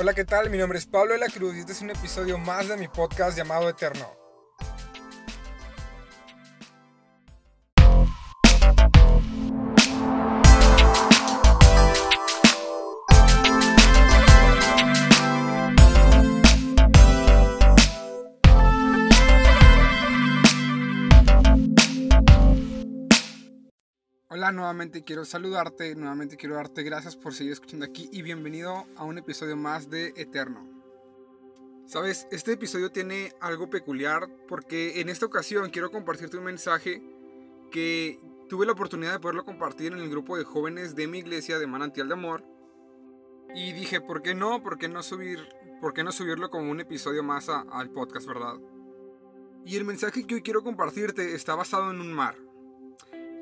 [0.00, 0.50] Hola, ¿qué tal?
[0.50, 2.88] Mi nombre es Pablo de la Cruz y este es un episodio más de mi
[2.88, 4.23] podcast llamado Eterno.
[24.52, 29.16] Nuevamente quiero saludarte, nuevamente quiero darte gracias por seguir escuchando aquí y bienvenido a un
[29.16, 30.68] episodio más de Eterno.
[31.86, 37.02] Sabes, este episodio tiene algo peculiar porque en esta ocasión quiero compartirte un mensaje
[37.70, 41.58] que tuve la oportunidad de poderlo compartir en el grupo de jóvenes de mi iglesia
[41.58, 42.44] de Manantial de Amor.
[43.54, 44.62] Y dije, ¿por qué no?
[44.62, 45.48] ¿Por qué no, subir,
[45.80, 48.56] por qué no subirlo como un episodio más al podcast, verdad?
[49.64, 52.43] Y el mensaje que hoy quiero compartirte está basado en un mar.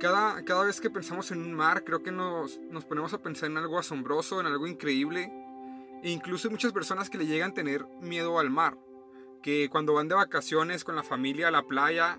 [0.02, 3.48] Cada, cada vez que pensamos en un mar, creo que nos, nos ponemos a pensar
[3.48, 5.33] en algo asombroso, en algo increíble.
[6.02, 8.77] E incluso hay muchas personas que le llegan a tener miedo al mar.
[9.45, 12.19] Que cuando van de vacaciones con la familia a la playa,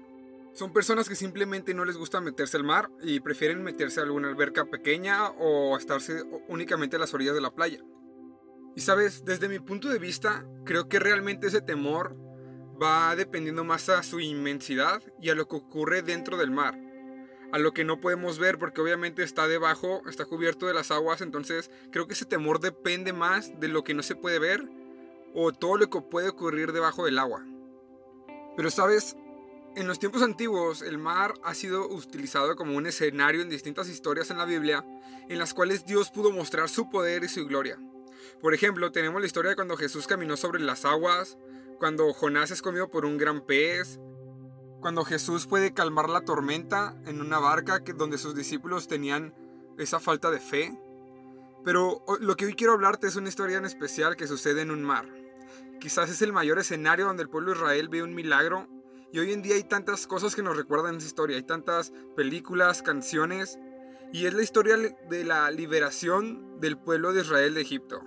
[0.53, 4.30] son personas que simplemente no les gusta meterse al mar y prefieren meterse a alguna
[4.30, 7.84] alberca pequeña o estarse únicamente a las orillas de la playa.
[8.78, 12.16] Y sabes, desde mi punto de vista, creo que realmente ese temor
[12.81, 16.92] va dependiendo más a su inmensidad y a lo que ocurre dentro del mar
[17.54, 21.22] a lo que no podemos ver porque obviamente está debajo, está cubierto de las aguas,
[21.22, 24.68] entonces creo que ese temor depende más de lo que no se puede ver
[25.36, 27.46] o todo lo que puede ocurrir debajo del agua.
[28.58, 29.16] Pero sabes,
[29.76, 34.31] en los tiempos antiguos el mar ha sido utilizado como un escenario en distintas historias
[34.31, 34.84] en la Biblia
[35.30, 37.78] en las cuales Dios pudo mostrar su poder y su gloria.
[38.42, 41.38] Por ejemplo, tenemos la historia de cuando Jesús caminó sobre las aguas,
[41.78, 44.00] cuando Jonás es comido por un gran pez,
[44.84, 49.34] cuando Jesús puede calmar la tormenta en una barca que, donde sus discípulos tenían
[49.78, 50.78] esa falta de fe.
[51.64, 54.84] Pero lo que hoy quiero hablarte es una historia en especial que sucede en un
[54.84, 55.08] mar.
[55.80, 58.67] Quizás es el mayor escenario donde el pueblo de Israel ve un milagro
[59.14, 62.81] y hoy en día hay tantas cosas que nos recuerdan esa historia, hay tantas películas,
[62.81, 63.57] canciones
[64.12, 68.02] y es la historia de la liberación del pueblo de Israel de Egipto.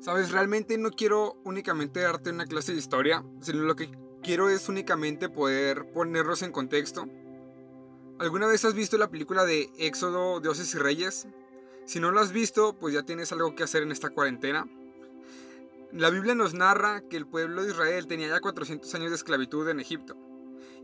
[0.00, 3.88] Sabes, realmente no quiero únicamente darte una clase de historia, sino lo que
[4.26, 7.08] quiero es únicamente poder ponerlos en contexto.
[8.18, 11.28] ¿Alguna vez has visto la película de Éxodo, Dioses y Reyes?
[11.84, 14.66] Si no lo has visto, pues ya tienes algo que hacer en esta cuarentena.
[15.92, 19.68] La Biblia nos narra que el pueblo de Israel tenía ya 400 años de esclavitud
[19.68, 20.16] en Egipto.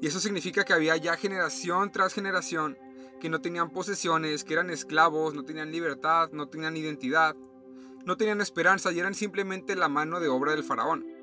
[0.00, 2.78] Y eso significa que había ya generación tras generación
[3.20, 7.34] que no tenían posesiones, que eran esclavos, no tenían libertad, no tenían identidad,
[8.04, 11.21] no tenían esperanza y eran simplemente la mano de obra del faraón.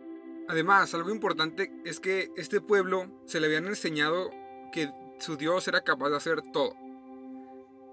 [0.49, 4.31] Además, algo importante es que este pueblo se le habían enseñado
[4.71, 6.73] que su Dios era capaz de hacer todo.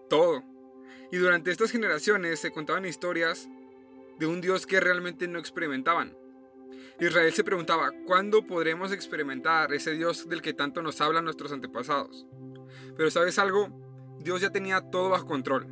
[0.09, 0.43] Todo.
[1.13, 3.47] Y durante estas generaciones se contaban historias
[4.19, 6.17] de un Dios que realmente no experimentaban.
[6.99, 12.27] Israel se preguntaba, ¿cuándo podremos experimentar ese Dios del que tanto nos hablan nuestros antepasados?
[12.97, 13.69] Pero sabes algo,
[14.19, 15.67] Dios ya tenía todo bajo control.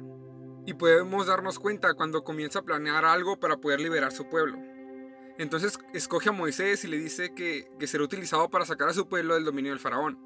[0.67, 4.74] Y podemos darnos cuenta cuando comienza a planear algo para poder liberar su pueblo.
[5.39, 9.35] Entonces escoge a Moisés y le dice que, será utilizado para sacar a su pueblo
[9.35, 10.19] del dominio del faraón.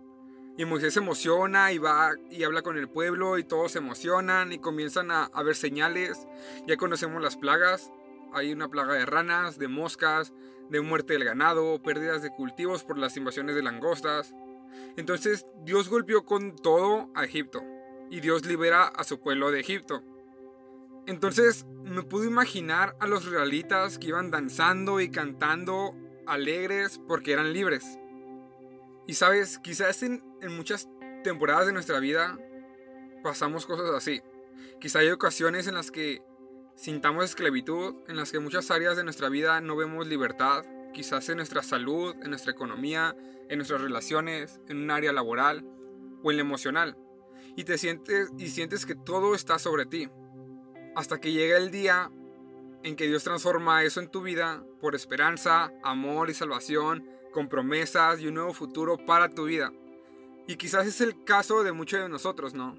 [0.57, 4.53] Y Moisés se emociona y va y habla con el pueblo y todos se emocionan
[4.53, 6.27] y comienzan a, a ver señales.
[6.67, 7.93] Ya conocemos las plagas.
[8.33, 10.33] Hay una plaga de ranas, de moscas,
[10.69, 14.35] de muerte del ganado, pérdidas de cultivos por las invasiones de langostas.
[14.97, 17.63] Entonces Dios golpeó con todo a Egipto
[18.11, 20.03] y Dios libera a su pueblo de Egipto.
[21.09, 25.97] Entonces me pude imaginar a los realitas que iban danzando y cantando
[26.27, 27.99] alegres porque eran libres.
[29.07, 30.87] Y sabes, quizás en, muchas
[31.25, 32.39] temporadas de nuestra vida
[33.23, 34.21] pasamos cosas así.
[34.83, 36.21] Quizá hay ocasiones en las que
[36.77, 41.27] sintamos esclavitud, en las que en muchas áreas de nuestra vida no vemos libertad, quizás
[41.31, 43.17] en nuestra salud, en nuestra economía,
[43.49, 45.65] en nuestras relaciones, en un área laboral
[46.23, 46.99] o en la emocional.
[47.57, 50.11] Y te sientes y sientes que todo está sobre ti.
[50.99, 52.11] Hasta que llega el día
[52.83, 58.19] en que Dios transforma eso en tu vida por esperanza, amor y salvación, con promesas
[58.19, 59.73] y un nuevo futuro para tu vida.
[60.49, 62.77] Y quizás es el caso de muchos de nosotros, ¿no?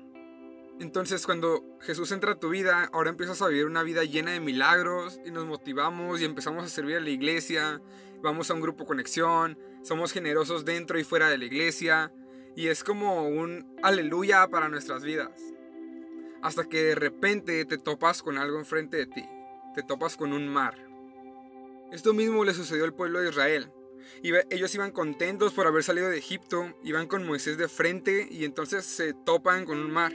[0.81, 4.42] Entonces cuando Jesús entra a tu vida, ahora empiezas a vivir una vida llena de
[4.42, 7.81] milagros y nos motivamos y empezamos a servir a la iglesia,
[8.22, 12.12] vamos a un grupo conexión, somos generosos dentro y fuera de la iglesia
[12.54, 15.54] y es como un aleluya para nuestras vidas
[16.41, 19.25] hasta que de repente te topas con algo enfrente de ti,
[19.75, 20.75] te topas con un mar.
[21.91, 23.71] Esto mismo le sucedió al pueblo de Israel.
[24.21, 28.86] Ellos iban contentos por haber salido de Egipto, iban con Moisés de frente y entonces
[28.86, 30.13] se topan con un mar.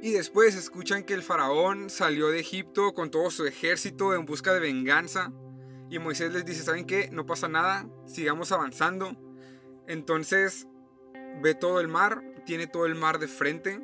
[0.00, 4.52] Y después escuchan que el faraón salió de Egipto con todo su ejército en busca
[4.52, 5.32] de venganza.
[5.90, 7.08] Y Moisés les dice, ¿saben qué?
[7.10, 9.16] No pasa nada, sigamos avanzando.
[9.86, 10.68] Entonces
[11.42, 13.80] ve todo el mar, tiene todo el mar de frente,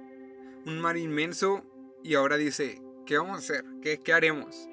[0.66, 1.64] un mar inmenso,
[2.04, 3.64] y ahora dice, ¿qué vamos a hacer?
[3.82, 4.68] ¿Qué, haremos?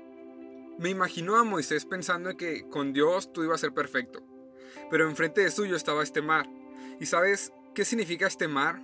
[0.77, 4.21] Me imagino a Moisés pensando que con Dios todo iba a ser perfecto,
[4.89, 6.49] pero enfrente de suyo estaba este mar.
[6.99, 8.81] ¿Y sabes qué significa este mar?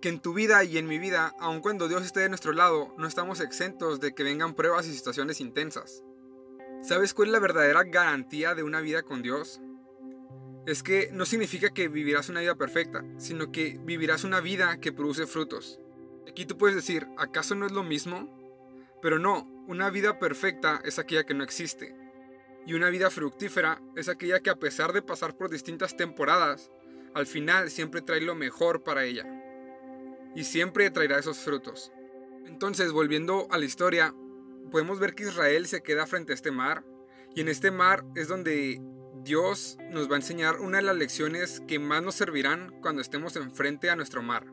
[0.00, 2.94] Que en tu vida y en mi vida, aun cuando Dios esté de nuestro lado,
[2.96, 6.04] no estamos exentos de que vengan pruebas y situaciones intensas.
[6.82, 9.60] ¿Sabes cuál es la verdadera garantía de una vida con Dios?
[10.66, 14.92] Es que no significa que vivirás una vida perfecta, sino que vivirás una vida que
[14.92, 15.81] produce frutos.
[16.28, 18.28] Aquí tú puedes decir, ¿acaso no es lo mismo?
[19.02, 21.94] Pero no, una vida perfecta es aquella que no existe.
[22.66, 26.70] Y una vida fructífera es aquella que a pesar de pasar por distintas temporadas,
[27.14, 29.26] al final siempre trae lo mejor para ella.
[30.34, 31.92] Y siempre traerá esos frutos.
[32.46, 34.14] Entonces, volviendo a la historia,
[34.70, 36.84] podemos ver que Israel se queda frente a este mar.
[37.34, 38.80] Y en este mar es donde
[39.24, 43.36] Dios nos va a enseñar una de las lecciones que más nos servirán cuando estemos
[43.36, 44.46] enfrente a nuestro mar.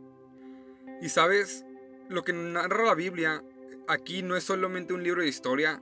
[1.01, 1.65] Y sabes,
[2.09, 3.43] lo que narra la Biblia
[3.87, 5.81] aquí no es solamente un libro de historia,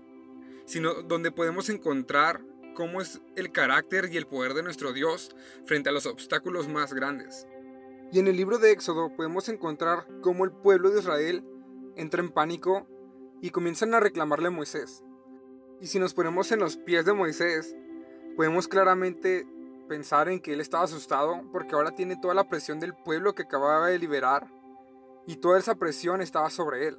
[0.66, 2.44] sino donde podemos encontrar
[2.76, 5.36] cómo es el carácter y el poder de nuestro Dios
[5.66, 7.48] frente a los obstáculos más grandes.
[8.12, 11.44] Y en el libro de Éxodo podemos encontrar cómo el pueblo de Israel
[11.96, 12.88] entra en pánico
[13.42, 15.04] y comienzan a reclamarle a Moisés.
[15.82, 17.76] Y si nos ponemos en los pies de Moisés,
[18.36, 19.48] podemos claramente
[19.90, 23.44] pensar en que él estaba asustado porque ahora tiene toda la presión del pueblo que
[23.44, 24.48] acababa de liberar
[25.28, 26.98] y toda esa presión estaba sobre él.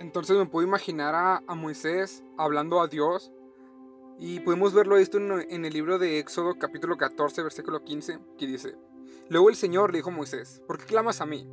[0.00, 3.30] Entonces me puedo imaginar a, Moisés hablando a Dios
[4.18, 8.46] y podemos verlo esto en, en, el libro de Éxodo capítulo 14 versículo 15 que
[8.46, 8.76] dice,
[9.28, 11.48] Luego el Señor le dijo a Moisés, ¿por qué clamas a mí?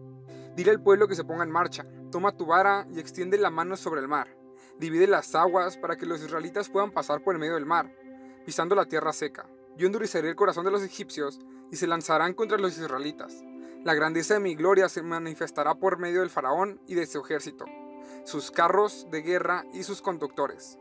[0.56, 3.78] Dile al pueblo que se ponga en marcha, toma tu vara y extiende la mano
[3.78, 4.36] sobre el mar,
[4.80, 7.94] divide las aguas para que los israelitas puedan pasar por el medio del mar,
[8.46, 9.48] pisando la tierra seca.
[9.78, 11.40] Yo endureceré el corazón de los egipcios
[11.72, 13.44] y se lanzarán contra los israelitas.
[13.84, 17.66] La grandeza de mi gloria se manifestará por medio del faraón y de su ejército,
[18.26, 20.78] sus carros de guerra y sus conductores.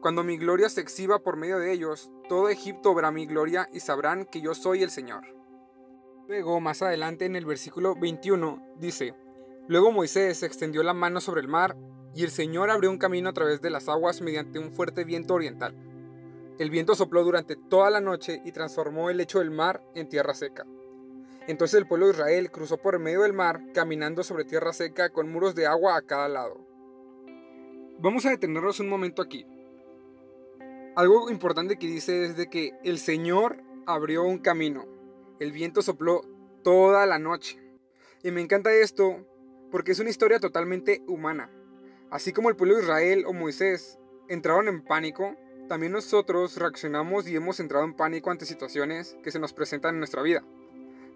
[0.00, 3.80] Cuando mi gloria se exhiba por medio de ellos, todo Egipto verá mi gloria y
[3.80, 5.24] sabrán que yo soy el Señor.
[6.28, 9.16] Luego, más adelante en el versículo 21, dice,
[9.66, 11.76] Luego Moisés extendió la mano sobre el mar,
[12.14, 15.34] y el Señor abrió un camino a través de las aguas mediante un fuerte viento
[15.34, 15.74] oriental.
[16.60, 20.34] El viento sopló durante toda la noche y transformó el lecho del mar en tierra
[20.34, 20.64] seca.
[21.48, 25.32] Entonces el pueblo de Israel cruzó por medio del mar, caminando sobre tierra seca con
[25.32, 26.60] muros de agua a cada lado.
[27.98, 29.46] Vamos a detenernos un momento aquí.
[30.94, 34.84] Algo importante que dice es de que el Señor abrió un camino.
[35.40, 36.20] El viento sopló
[36.62, 37.58] toda la noche.
[38.22, 39.24] Y me encanta esto
[39.70, 41.50] porque es una historia totalmente humana.
[42.10, 43.98] Así como el pueblo de Israel o Moisés
[44.28, 45.34] entraron en pánico,
[45.66, 50.00] también nosotros reaccionamos y hemos entrado en pánico ante situaciones que se nos presentan en
[50.00, 50.44] nuestra vida.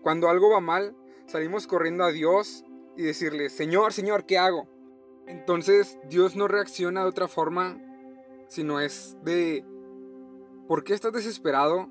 [0.02, 0.96] Cuando algo va mal,
[1.26, 2.64] salimos corriendo a Dios
[2.96, 4.68] y decirle, Señor, Señor, ¿qué hago?
[5.26, 7.80] Entonces Dios no reacciona de otra forma,
[8.48, 9.64] sino es de,
[10.66, 11.88] ¿por qué estás desesperado?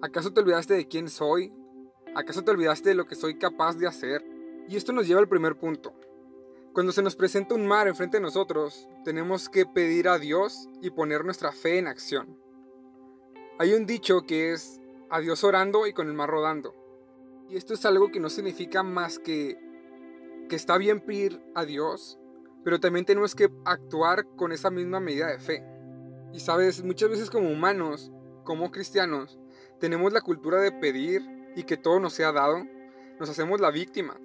[0.00, 1.52] ¿Acaso te olvidaste de quién soy?
[2.14, 4.24] ¿Acaso te olvidaste de lo que soy capaz de hacer?
[4.68, 5.92] Y esto nos lleva al primer punto.
[6.72, 10.90] Cuando se nos presenta un mar enfrente de nosotros, tenemos que pedir a Dios y
[10.90, 12.38] poner nuestra fe en acción.
[13.58, 16.77] Hay un dicho que es a Dios orando y con el mar rodando.
[17.48, 19.58] Y esto es algo que no significa más que
[20.48, 22.18] que está bien pedir a Dios,
[22.64, 25.64] pero también tenemos que actuar con esa misma medida de fe.
[26.32, 28.10] Y sabes, muchas veces como humanos,
[28.44, 29.38] como cristianos,
[29.78, 31.22] tenemos la cultura de pedir
[31.54, 32.64] y que todo nos sea dado.
[33.20, 34.18] Nos hacemos la víctima.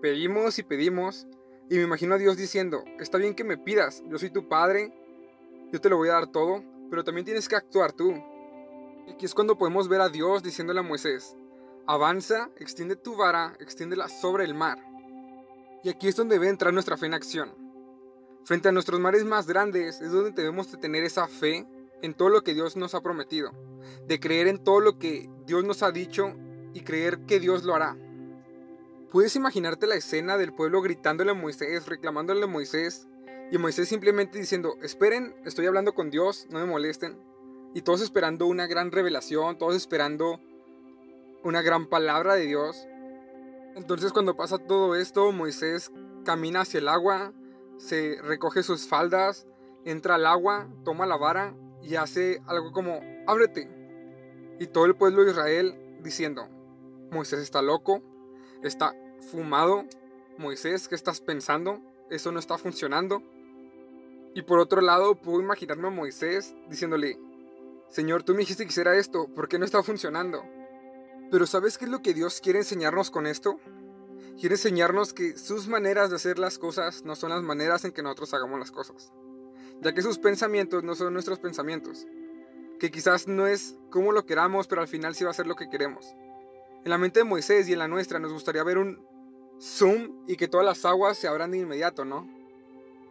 [0.00, 1.26] Pedimos y pedimos.
[1.68, 4.92] Y me imagino a Dios diciendo, está bien que me pidas, yo soy tu padre,
[5.72, 8.12] yo te lo voy a dar todo, pero también tienes que actuar tú.
[9.06, 11.38] Y aquí es cuando podemos ver a Dios diciéndole a Moisés,
[11.86, 14.78] Avanza, extiende tu vara, extiéndela sobre el mar.
[15.82, 17.54] Y aquí es donde debe entrar nuestra fe en acción.
[18.44, 21.66] Frente a nuestros mares más grandes es donde debemos de tener esa fe
[22.00, 23.52] en todo lo que Dios nos ha prometido,
[24.06, 26.34] de creer en todo lo que Dios nos ha dicho
[26.72, 27.98] y creer que Dios lo hará.
[29.10, 33.06] ¿Puedes imaginarte la escena del pueblo gritándole a Moisés, reclamándole a Moisés,
[33.52, 37.18] y Moisés simplemente diciendo, esperen, estoy hablando con Dios, no me molesten,
[37.74, 40.40] y todos esperando una gran revelación, todos esperando
[41.44, 42.88] una gran palabra de Dios.
[43.76, 45.92] Entonces cuando pasa todo esto, Moisés
[46.24, 47.32] camina hacia el agua,
[47.76, 49.46] se recoge sus faldas,
[49.84, 53.68] entra al agua, toma la vara y hace algo como, ábrete.
[54.58, 56.48] Y todo el pueblo de Israel diciendo,
[57.10, 58.02] Moisés está loco,
[58.62, 58.94] está
[59.30, 59.84] fumado,
[60.38, 61.80] Moisés, ¿qué estás pensando?
[62.10, 63.22] Eso no está funcionando.
[64.34, 67.18] Y por otro lado, puedo imaginarme a Moisés diciéndole,
[67.88, 70.42] Señor, tú me dijiste que hiciera esto, ¿por qué no está funcionando?
[71.34, 73.58] Pero ¿sabes qué es lo que Dios quiere enseñarnos con esto?
[74.38, 78.04] Quiere enseñarnos que sus maneras de hacer las cosas no son las maneras en que
[78.04, 79.12] nosotros hagamos las cosas.
[79.80, 82.06] Ya que sus pensamientos no son nuestros pensamientos.
[82.78, 85.56] Que quizás no es como lo queramos, pero al final sí va a ser lo
[85.56, 86.14] que queremos.
[86.84, 89.04] En la mente de Moisés y en la nuestra nos gustaría ver un
[89.60, 92.28] zoom y que todas las aguas se abran de inmediato, ¿no?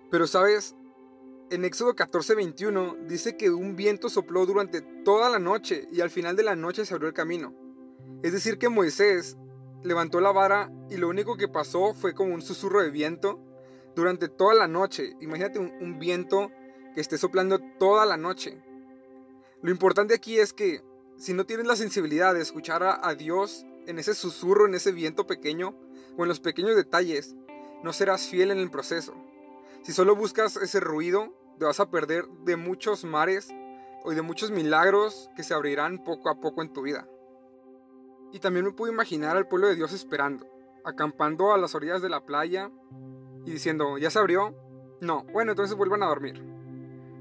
[0.09, 0.75] Pero sabes,
[1.49, 6.37] en Éxodo 14:21 dice que un viento sopló durante toda la noche y al final
[6.37, 7.62] de la noche se abrió el camino.
[8.23, 9.35] Es decir, que Moisés
[9.83, 13.37] levantó la vara y lo único que pasó fue como un susurro de viento
[13.95, 15.17] durante toda la noche.
[15.19, 16.49] Imagínate un, viento
[16.95, 18.63] que esté soplando toda la noche.
[19.61, 20.81] Lo importante aquí es que
[21.17, 24.93] si no tienes la sensibilidad de escuchar a, a Dios en ese susurro, en ese
[24.93, 25.75] viento pequeño
[26.17, 27.35] o en los pequeños detalles,
[27.83, 29.13] no serás fiel en el proceso.
[29.81, 33.49] Si solo buscas ese ruido, te vas a perder de muchos mares
[34.05, 37.05] o de muchos milagros que se abrirán poco a poco en tu vida.
[38.33, 40.47] Y también me puedo imaginar al pueblo de Dios esperando,
[40.83, 42.71] acampando a las orillas de la playa
[43.45, 44.55] y diciendo, ¿ya se abrió?
[45.01, 46.43] No, bueno, entonces vuelvan a dormir.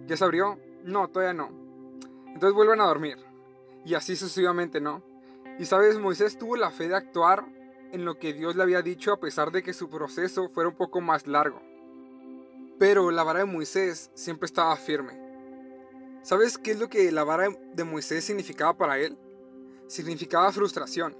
[0.06, 0.58] ¿Ya se abrió?
[0.84, 1.50] No, todavía no.
[2.28, 3.18] Entonces vuelvan a dormir.
[3.84, 5.02] Y así sucesivamente, ¿no?
[5.58, 7.44] Y sabes, Moisés tuvo la fe de actuar
[7.92, 10.76] en lo que Dios le había dicho a pesar de que su proceso fuera un
[10.76, 11.60] poco más largo.
[12.78, 15.20] Pero la vara de Moisés siempre estaba firme.
[16.22, 19.18] ¿Sabes qué es lo que la vara de Moisés significaba para él?
[19.92, 21.14] Significaba frustración,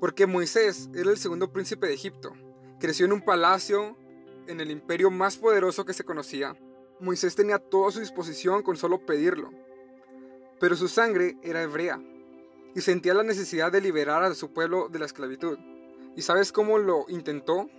[0.00, 2.32] porque Moisés era el segundo príncipe de Egipto.
[2.80, 3.96] Creció en un palacio
[4.48, 6.56] en el imperio más poderoso que se conocía.
[7.00, 9.50] Moisés tenía todo a su disposición con solo pedirlo.
[10.58, 12.02] Pero su sangre era hebrea
[12.74, 15.58] y sentía la necesidad de liberar a su pueblo de la esclavitud.
[16.16, 17.70] ¿Y sabes cómo lo intentó?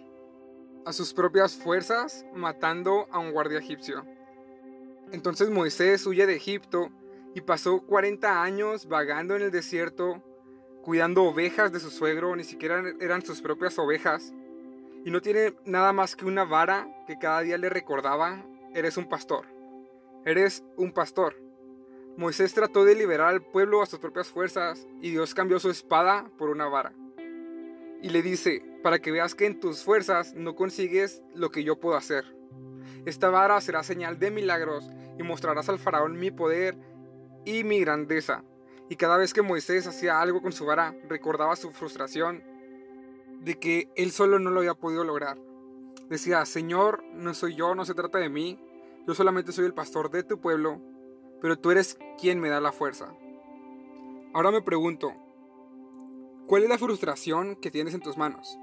[0.86, 4.06] A sus propias fuerzas, matando a un guardia egipcio.
[5.12, 6.90] Entonces Moisés huye de Egipto
[7.36, 10.24] y pasó 40 años vagando en el desierto,
[10.82, 14.34] cuidando ovejas de su suegro, ni siquiera eran sus propias ovejas,
[15.04, 19.10] y no tiene nada más que una vara que cada día le recordaba, eres un
[19.10, 19.46] pastor,
[20.24, 21.36] eres un pastor.
[22.16, 26.32] Moisés trató de liberar al pueblo a sus propias fuerzas y Dios cambió su espada
[26.38, 26.94] por una vara.
[28.02, 31.82] Y le dice, para que veas que en tus fuerzas no consigues lo que yo
[31.82, 32.24] puedo hacer.
[33.06, 34.90] Esta vara será señal de milagros
[35.20, 36.95] y mostrarás al faraón mi poder
[37.46, 38.44] y mi grandeza.
[38.90, 42.44] Y cada vez que Moisés hacía algo con su vara, recordaba su frustración
[43.42, 45.38] de que él solo no lo había podido lograr.
[46.10, 48.60] Decía, Señor, no soy yo, no se trata de mí,
[49.08, 50.82] yo solamente soy el pastor de tu pueblo,
[51.42, 53.16] pero tú eres quien me da la fuerza.
[54.34, 55.14] Ahora me pregunto,
[56.48, 58.58] ¿cuál es la frustración que tienes en tus manos?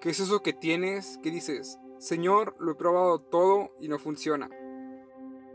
[0.00, 4.50] ¿Qué es eso que tienes que dices, Señor, lo he probado todo y no funciona?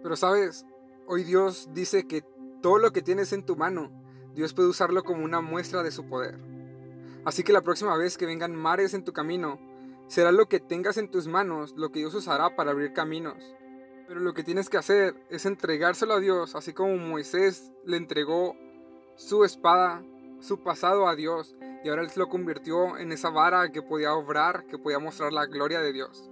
[0.01, 0.65] Pero sabes,
[1.07, 2.23] hoy Dios dice que
[2.61, 3.91] todo lo que tienes en tu mano,
[4.35, 6.37] Dios puede usarlo como una muestra de su poder.
[7.25, 9.59] Así que la próxima vez que vengan mares en tu camino,
[10.07, 13.37] será lo que tengas en tus manos lo que Dios usará para abrir caminos.
[14.07, 18.55] Pero lo que tienes que hacer es entregárselo a Dios, así como Moisés le entregó
[19.15, 20.03] su espada,
[20.39, 24.65] su pasado a Dios, y ahora él lo convirtió en esa vara que podía obrar,
[24.65, 26.29] que podía mostrar la gloria de Dios.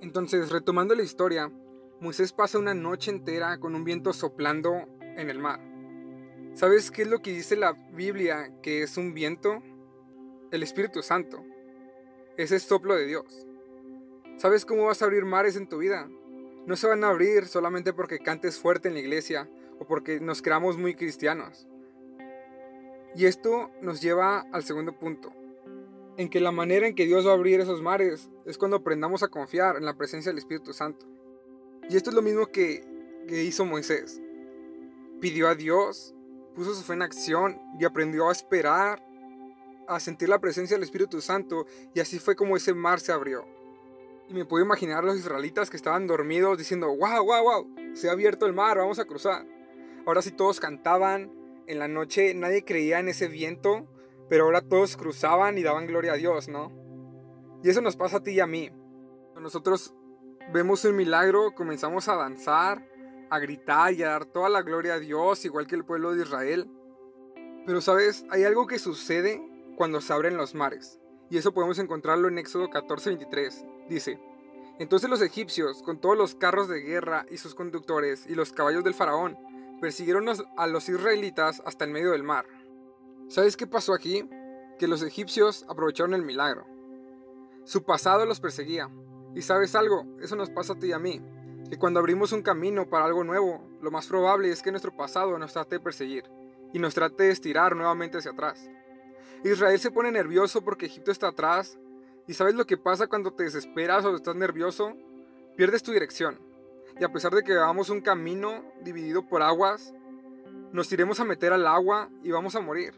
[0.00, 1.50] Entonces, retomando la historia,
[2.00, 5.60] Moisés pasa una noche entera con un viento soplando en el mar.
[6.54, 9.60] ¿Sabes qué es lo que dice la Biblia que es un viento?
[10.52, 11.44] El Espíritu Santo.
[12.36, 13.46] Ese soplo de Dios.
[14.36, 16.08] ¿Sabes cómo vas a abrir mares en tu vida?
[16.66, 20.42] No se van a abrir solamente porque cantes fuerte en la iglesia o porque nos
[20.42, 21.66] creamos muy cristianos.
[23.16, 25.32] Y esto nos lleva al segundo punto,
[26.16, 29.22] en que la manera en que Dios va a abrir esos mares es cuando aprendamos
[29.22, 31.06] a confiar en la presencia del Espíritu Santo.
[31.88, 32.84] Y esto es lo mismo que,
[33.28, 34.20] que hizo Moisés
[35.24, 36.14] pidió a Dios,
[36.54, 39.02] puso su fe en acción y aprendió a esperar,
[39.88, 41.64] a sentir la presencia del Espíritu Santo
[41.94, 43.46] y así fue como ese mar se abrió.
[44.28, 48.10] Y me puedo imaginar a los israelitas que estaban dormidos diciendo, wow, wow, wow, se
[48.10, 49.46] ha abierto el mar, vamos a cruzar.
[50.04, 51.32] Ahora sí todos cantaban,
[51.66, 53.88] en la noche nadie creía en ese viento,
[54.28, 56.70] pero ahora todos cruzaban y daban gloria a Dios, ¿no?
[57.62, 58.70] Y eso nos pasa a ti y a mí.
[59.40, 59.94] Nosotros
[60.52, 62.86] vemos un milagro, comenzamos a danzar,
[63.34, 66.22] a gritar y a dar toda la gloria a Dios, igual que el pueblo de
[66.22, 66.70] Israel.
[67.66, 69.42] Pero sabes, hay algo que sucede
[69.76, 71.00] cuando se abren los mares,
[71.30, 73.66] y eso podemos encontrarlo en Éxodo 14:23.
[73.88, 74.20] Dice,
[74.78, 78.82] entonces los egipcios, con todos los carros de guerra y sus conductores y los caballos
[78.82, 79.36] del faraón,
[79.80, 80.26] persiguieron
[80.56, 82.46] a los israelitas hasta el medio del mar.
[83.28, 84.28] ¿Sabes qué pasó aquí?
[84.78, 86.66] Que los egipcios aprovecharon el milagro.
[87.64, 88.90] Su pasado los perseguía.
[89.34, 91.20] Y sabes algo, eso nos pasa a ti y a mí,
[91.68, 95.38] que cuando abrimos un camino para algo nuevo, lo más probable es que nuestro pasado
[95.38, 96.24] nos trate de perseguir
[96.72, 98.68] y nos trate de estirar nuevamente hacia atrás.
[99.44, 101.78] Israel se pone nervioso porque Egipto está atrás.
[102.26, 104.96] ¿Y sabes lo que pasa cuando te desesperas o estás nervioso?
[105.56, 106.38] Pierdes tu dirección.
[106.98, 109.92] Y a pesar de que vamos un camino dividido por aguas,
[110.72, 112.94] nos iremos a meter al agua y vamos a morir.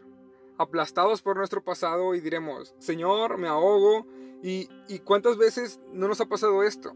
[0.57, 4.07] Aplastados por nuestro pasado y diremos, Señor, me ahogo.
[4.41, 6.95] ¿Y, y cuántas veces no nos ha pasado esto?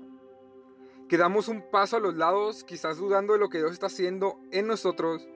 [1.11, 4.65] Quedamos un paso a los lados, quizás dudando de lo que Dios está haciendo en
[4.65, 5.27] nosotros,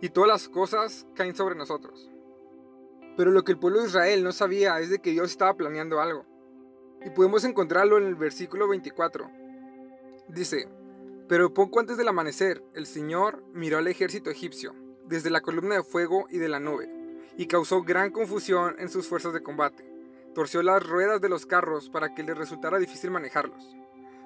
[0.00, 2.12] y todas las cosas caen sobre nosotros.
[3.16, 6.00] Pero lo que el pueblo de Israel no sabía es de que Dios estaba planeando
[6.00, 6.24] algo.
[7.04, 9.28] Y podemos encontrarlo en el versículo 24.
[10.28, 10.68] Dice,
[11.28, 14.76] pero poco antes del amanecer, el Señor miró al ejército egipcio,
[15.08, 16.88] desde la columna de fuego y de la nube,
[17.36, 19.92] y causó gran confusión en sus fuerzas de combate.
[20.36, 23.76] Torció las ruedas de los carros para que les resultara difícil manejarlos.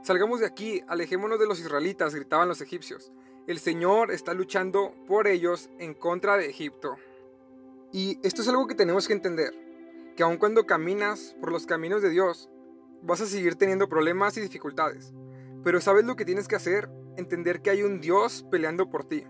[0.02, 3.12] Salgamos de aquí, alejémonos de los israelitas, gritaban los egipcios.
[3.46, 6.96] El Señor está luchando por ellos en contra de Egipto.
[7.92, 9.52] Y esto es algo que tenemos que entender,
[10.16, 12.48] que aun cuando caminas por los caminos de Dios,
[13.02, 15.12] vas a seguir teniendo problemas y dificultades.
[15.64, 16.88] Pero ¿sabes lo que tienes que hacer?
[17.18, 19.24] Entender que hay un Dios peleando por ti.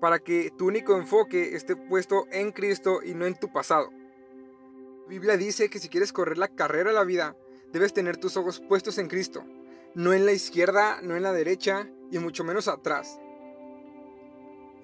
[0.00, 3.90] Para que tu único enfoque esté puesto en Cristo y no en tu pasado.
[3.90, 7.36] La Biblia dice que si quieres correr la carrera de la vida,
[7.72, 9.44] debes tener tus ojos puestos en Cristo.
[9.94, 13.18] No en la izquierda, no en la derecha y mucho menos atrás.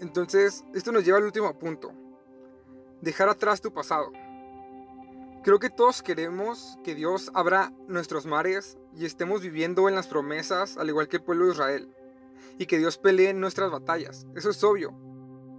[0.00, 1.92] Entonces, esto nos lleva al último punto
[3.00, 4.12] dejar atrás tu pasado.
[5.44, 10.76] Creo que todos queremos que Dios abra nuestros mares y estemos viviendo en las promesas,
[10.76, 11.96] al igual que el pueblo de Israel,
[12.58, 14.26] y que Dios pelee nuestras batallas.
[14.34, 14.94] Eso es obvio.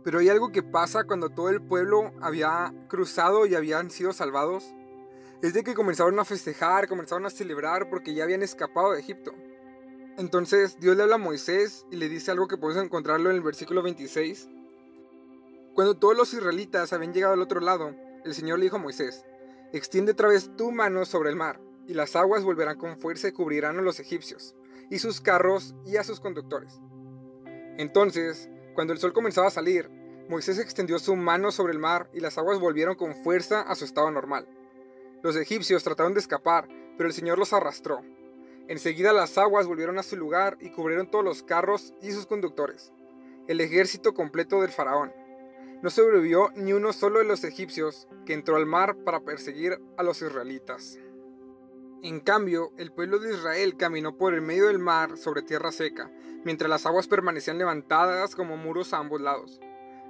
[0.03, 4.73] Pero hay algo que pasa cuando todo el pueblo había cruzado y habían sido salvados.
[5.41, 9.33] Es de que comenzaron a festejar, comenzaron a celebrar porque ya habían escapado de Egipto.
[10.17, 13.41] Entonces Dios le habla a Moisés y le dice algo que podemos encontrarlo en el
[13.41, 14.49] versículo 26
[15.79, 19.23] cuando todos los israelitas habían llegado al otro lado, el Señor le dijo a Moisés,
[19.71, 23.31] extiende otra vez tu mano sobre el mar, y las aguas volverán con fuerza y
[23.31, 24.55] cubrirán a los egipcios,
[24.89, 26.81] y sus carros y a sus conductores.
[27.77, 29.89] Entonces, cuando el sol comenzaba a salir,
[30.27, 33.85] Moisés extendió su mano sobre el mar y las aguas volvieron con fuerza a su
[33.85, 34.49] estado normal.
[35.21, 38.01] Los egipcios trataron de escapar, pero el Señor los arrastró.
[38.67, 42.91] Enseguida las aguas volvieron a su lugar y cubrieron todos los carros y sus conductores,
[43.47, 45.11] el ejército completo del faraón
[45.81, 50.03] no sobrevivió ni uno solo de los egipcios que entró al mar para perseguir a
[50.03, 50.99] los israelitas.
[52.01, 56.11] En cambio, el pueblo de Israel caminó por el medio del mar sobre tierra seca,
[56.43, 59.59] mientras las aguas permanecían levantadas como muros a ambos lados.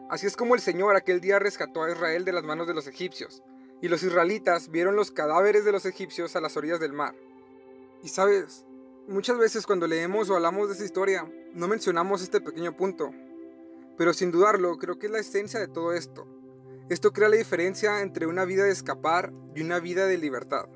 [0.09, 2.87] Así es como el Señor aquel día rescató a Israel de las manos de los
[2.87, 3.43] egipcios,
[3.81, 7.15] y los israelitas vieron los cadáveres de los egipcios a las orillas del mar.
[8.03, 8.65] Y sabes,
[9.07, 13.11] muchas veces cuando leemos o hablamos de esta historia, no mencionamos este pequeño punto,
[13.97, 16.27] pero sin dudarlo, creo que es la esencia de todo esto.
[16.89, 20.67] Esto crea la diferencia entre una vida de escapar y una vida de libertad.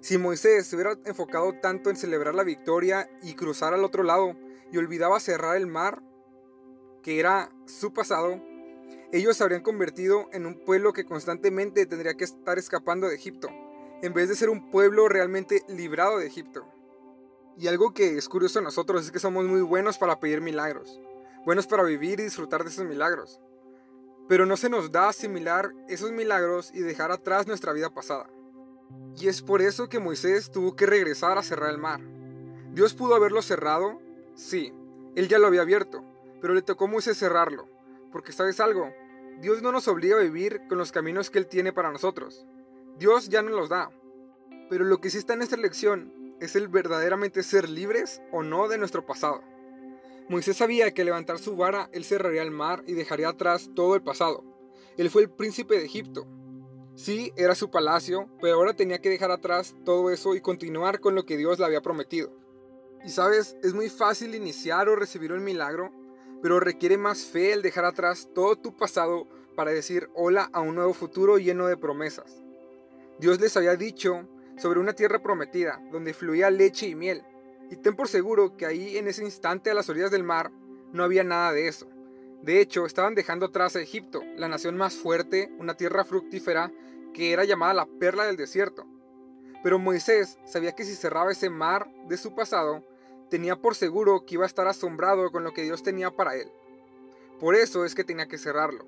[0.00, 4.36] Si Moisés se hubiera enfocado tanto en celebrar la victoria y cruzar al otro lado
[4.70, 6.02] y olvidaba cerrar el mar,
[7.02, 8.42] que era su pasado,
[9.12, 13.48] ellos se habrían convertido en un pueblo que constantemente tendría que estar escapando de Egipto,
[14.02, 16.66] en vez de ser un pueblo realmente librado de Egipto.
[17.56, 20.98] Y algo que es curioso a nosotros es que somos muy buenos para pedir milagros
[21.44, 23.40] buenos para vivir y disfrutar de esos milagros.
[24.28, 28.28] Pero no se nos da asimilar esos milagros y dejar atrás nuestra vida pasada.
[29.16, 32.00] Y es por eso que Moisés tuvo que regresar a cerrar el mar.
[32.72, 34.00] ¿Dios pudo haberlo cerrado?
[34.34, 34.72] Sí,
[35.16, 36.04] él ya lo había abierto,
[36.40, 37.68] pero le tocó a Moisés cerrarlo.
[38.10, 38.92] Porque sabes algo,
[39.42, 42.46] Dios no nos obliga a vivir con los caminos que Él tiene para nosotros.
[42.96, 43.90] Dios ya nos los da.
[44.70, 48.68] Pero lo que sí está en esta lección es el verdaderamente ser libres o no
[48.68, 49.42] de nuestro pasado.
[50.28, 54.02] Moisés sabía que levantar su vara él cerraría el mar y dejaría atrás todo el
[54.04, 54.44] pasado.
[54.96, 56.24] Él fue el príncipe de Egipto.
[56.94, 61.16] Sí, era su palacio, pero ahora tenía que dejar atrás todo eso y continuar con
[61.16, 62.32] lo que Dios le había prometido.
[63.04, 65.92] Y sabes, es muy fácil iniciar o recibir un milagro,
[66.42, 70.74] pero requiere más fe el dejar atrás todo tu pasado para decir hola a un
[70.74, 72.42] nuevo futuro lleno de promesas.
[73.18, 74.28] Dios les había dicho
[74.58, 77.22] sobre una tierra prometida, donde fluía leche y miel,
[77.70, 80.50] y ten por seguro que ahí en ese instante a las orillas del mar
[80.92, 81.88] no había nada de eso.
[82.42, 86.72] De hecho, estaban dejando atrás a Egipto, la nación más fuerte, una tierra fructífera
[87.14, 88.84] que era llamada la perla del desierto.
[89.62, 92.84] Pero Moisés sabía que si cerraba ese mar de su pasado,
[93.32, 96.52] tenía por seguro que iba a estar asombrado con lo que Dios tenía para él.
[97.40, 98.84] Por eso es que tenía que cerrarlo.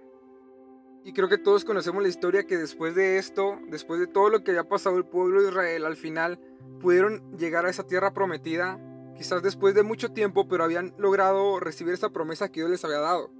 [1.02, 4.44] Y creo que todos conocemos la historia que después de esto, después de todo lo
[4.44, 6.38] que había pasado el pueblo de Israel, al final
[6.78, 8.78] pudieron llegar a esa tierra prometida,
[9.16, 12.98] quizás después de mucho tiempo, pero habían logrado recibir esa promesa que Dios les había
[12.98, 13.30] dado.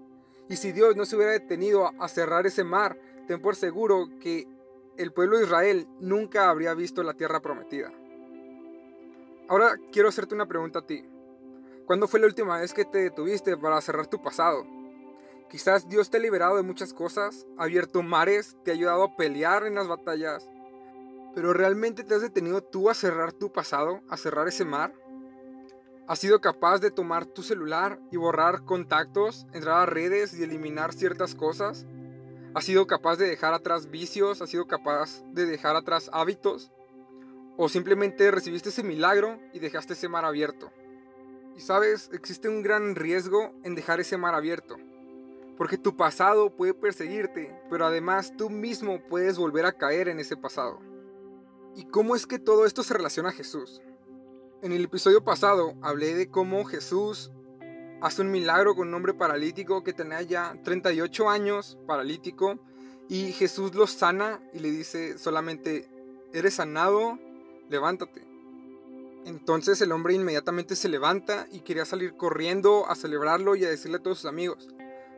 [0.49, 4.49] Y si Dios no se hubiera detenido a cerrar ese mar, ten por seguro que
[4.97, 7.93] el pueblo de Israel nunca habría visto la tierra prometida.
[9.47, 11.05] Ahora quiero hacerte una pregunta a ti.
[11.87, 14.67] ¿Cuándo fue la última vez que te detuviste para cerrar tu pasado?
[15.51, 19.17] Quizás Dios te ha liberado de muchas cosas, ha abierto mares, te ha ayudado a
[19.17, 20.49] pelear en las batallas,
[21.35, 24.95] pero ¿realmente te has detenido tú a cerrar tu pasado, a cerrar ese mar?
[26.09, 30.95] ¿Has sido capaz de tomar tu celular y borrar contactos, entrar a redes y eliminar
[30.95, 31.87] ciertas cosas?
[32.55, 34.41] ¿Has sido capaz de dejar atrás vicios?
[34.41, 36.73] ¿Has sido capaz de dejar atrás hábitos?
[37.57, 40.73] ¿O simplemente recibiste ese milagro y dejaste ese mar abierto?
[41.57, 44.77] Y sabes, existe un gran riesgo en dejar ese mar abierto.
[45.57, 50.37] Porque tu pasado puede perseguirte, pero además tú mismo puedes volver a caer en ese
[50.37, 50.81] pasado.
[51.77, 53.81] ¿Y cómo es que todo esto se relaciona a Jesús?
[54.63, 57.31] En el episodio pasado hablé de cómo Jesús
[58.01, 62.59] hace un milagro con un hombre paralítico que tenía ya 38 años, paralítico,
[63.09, 65.89] y Jesús lo sana y le dice solamente,
[66.33, 67.19] eres sanado,
[67.69, 68.27] levántate.
[69.25, 73.97] Entonces el hombre inmediatamente se levanta y quería salir corriendo a celebrarlo y a decirle
[73.99, 74.69] a todos sus amigos.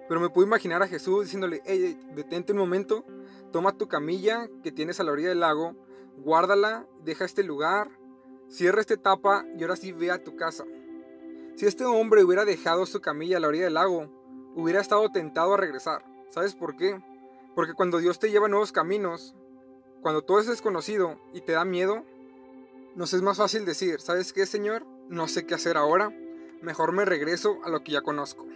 [0.08, 1.60] Pero me puedo imaginar a Jesús diciéndole,
[2.14, 3.04] detente un momento,
[3.52, 5.74] toma tu camilla que tienes a la orilla del lago,
[6.18, 7.90] guárdala, deja este lugar,
[8.48, 10.64] cierra esta etapa y ahora sí ve a tu casa.
[11.56, 14.08] Si este hombre hubiera dejado su camilla a la orilla del lago,
[14.54, 16.04] hubiera estado tentado a regresar.
[16.30, 17.00] ¿Sabes por qué?
[17.54, 19.34] Porque cuando Dios te lleva a nuevos caminos,
[20.02, 22.04] cuando todo es desconocido y te da miedo,
[22.96, 24.86] nos es más fácil decir, ¿sabes qué, Señor?
[25.10, 26.10] No sé qué hacer ahora,
[26.62, 28.46] mejor me regreso a lo que ya conozco.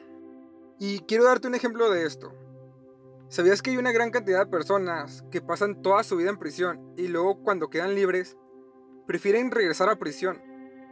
[0.79, 2.33] Y quiero darte un ejemplo de esto.
[3.29, 6.95] ¿Sabías que hay una gran cantidad de personas que pasan toda su vida en prisión
[6.97, 8.39] y luego cuando quedan libres
[9.07, 10.41] prefieren regresar a prisión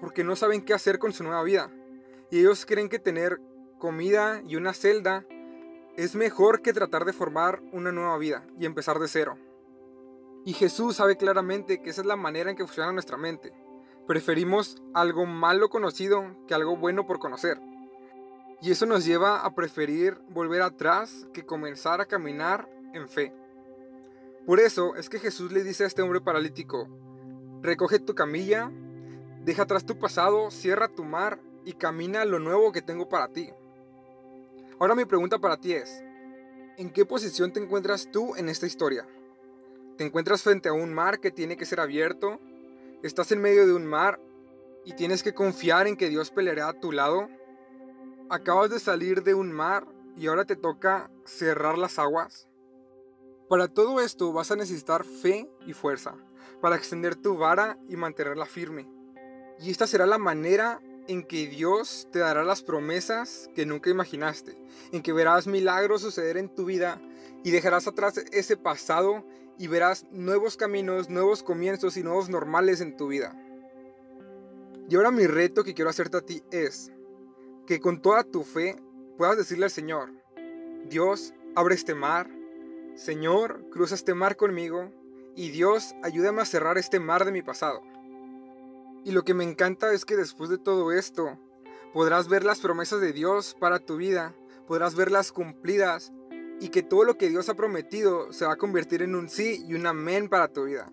[0.03, 1.71] porque no saben qué hacer con su nueva vida?
[2.31, 3.41] Y ellos creen que tener
[3.79, 5.25] comida y una celda
[5.97, 9.39] es mejor que tratar de formar una nueva vida y empezar de cero.
[10.45, 13.53] Y Jesús sabe claramente que esa es la manera en que funciona nuestra mente.
[14.07, 17.61] Preferimos algo malo conocido que algo bueno por conocer.
[18.61, 23.33] Y eso nos lleva a preferir volver atrás que comenzar a caminar en fe.
[24.47, 26.89] Por eso es que Jesús le dice a este hombre paralítico,
[27.61, 28.73] recoge tu camilla,
[29.45, 33.51] deja atrás tu pasado, cierra tu mar y camina lo nuevo que tengo para ti.
[34.79, 36.03] Ahora mi pregunta para ti es,
[36.79, 39.07] ¿en qué posición te encuentras tú en esta historia?
[39.99, 42.39] ¿Te encuentras frente a un mar que tiene que ser abierto?
[43.03, 44.21] ¿Estás en medio de un mar
[44.85, 47.29] y tienes que confiar en que Dios peleará a tu lado?
[48.31, 52.47] ¿Acabas de salir de un mar y ahora te toca cerrar las aguas?
[53.49, 56.15] Para todo esto vas a necesitar fe y fuerza,
[56.61, 58.89] para extender tu vara y mantenerla firme.
[59.59, 64.57] Y esta será la manera en que Dios te dará las promesas que nunca imaginaste,
[64.93, 67.01] en que verás milagros suceder en tu vida
[67.43, 69.25] y dejarás atrás ese pasado
[69.59, 73.35] y verás nuevos caminos, nuevos comienzos y nuevos normales en tu vida.
[74.89, 76.93] Y ahora mi reto que quiero hacerte a ti es
[77.67, 78.77] que con toda tu fe
[79.19, 80.13] puedas decirle al Señor,
[80.89, 82.31] Dios, abre este mar,
[82.95, 84.93] Señor, cruza este mar conmigo
[85.37, 87.83] y Dios, ayúdame a cerrar este mar de mi pasado.
[89.05, 91.39] Y lo que me encanta es que después de todo esto,
[91.93, 94.35] podrás ver las promesas de Dios para tu vida,
[94.67, 96.13] podrás verlas cumplidas
[96.61, 99.65] y que todo lo que Dios ha prometido se va a convertir en un sí
[99.67, 100.93] y un amén para tu vida.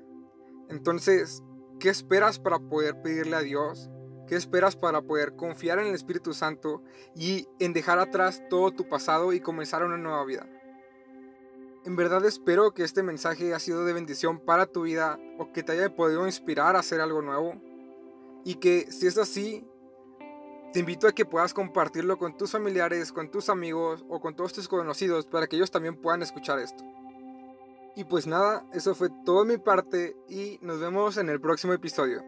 [0.70, 1.44] Entonces,
[1.80, 3.90] ¿qué esperas para poder pedirle a Dios?
[4.28, 6.82] ¿Qué esperas para poder confiar en el Espíritu Santo
[7.16, 10.50] y en dejar atrás todo tu pasado y comenzar una nueva vida?
[11.86, 15.62] En verdad espero que este mensaje haya sido de bendición para tu vida o que
[15.62, 17.62] te haya podido inspirar a hacer algo nuevo.
[18.44, 19.68] Y que si es así,
[20.76, 24.52] te invito a que puedas compartirlo con tus familiares, con tus amigos o con todos
[24.52, 26.84] tus conocidos para que ellos también puedan escuchar esto.
[27.96, 32.26] Y pues nada, eso fue todo mi parte y nos vemos en el próximo episodio.